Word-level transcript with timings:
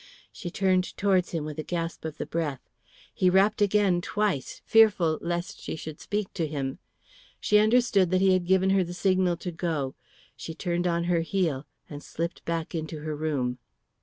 She 0.31 0.49
turned 0.49 0.97
towards 0.97 1.29
him 1.29 1.45
with 1.45 1.59
a 1.59 1.63
gasp 1.63 2.05
of 2.05 2.17
the 2.17 2.25
breath. 2.25 2.67
He 3.13 3.29
rapped 3.29 3.61
again 3.61 4.01
twice, 4.01 4.63
fearful 4.65 5.19
lest 5.21 5.61
she 5.61 5.75
should 5.75 5.99
speak 5.99 6.33
to 6.33 6.47
him. 6.47 6.79
She 7.39 7.59
understood 7.59 8.09
that 8.09 8.19
he 8.19 8.33
had 8.33 8.47
given 8.47 8.71
her 8.71 8.83
the 8.83 8.95
signal 8.95 9.37
to 9.37 9.51
go. 9.51 9.93
She 10.35 10.55
turned 10.55 10.87
on 10.87 11.03
her 11.03 11.21
heel 11.21 11.67
and 11.87 12.01
slipped 12.01 12.43
back 12.45 12.73
into 12.73 13.01
her 13.01 13.15
room. 13.15 13.59